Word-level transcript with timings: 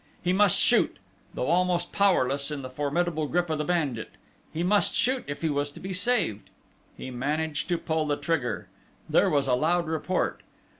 He 0.23 0.33
must 0.33 0.59
shoot, 0.59 0.97
though 1.35 1.45
almost 1.45 1.91
powerless 1.91 2.49
in 2.49 2.63
the 2.63 2.71
formidable 2.71 3.27
grip 3.27 3.51
of 3.51 3.59
the 3.59 3.63
bandit. 3.63 4.09
He 4.51 4.63
must 4.63 4.95
shoot 4.95 5.23
if 5.27 5.43
he 5.43 5.49
was 5.49 5.69
to 5.69 5.79
be 5.79 5.93
saved. 5.93 6.49
He 6.97 7.11
managed 7.11 7.67
to 7.69 7.77
pull 7.77 8.07
the 8.07 8.17
trigger. 8.17 8.67
There 9.07 9.29
was 9.29 9.45
a 9.47 9.53
loud 9.53 9.85
report. 9.85 10.41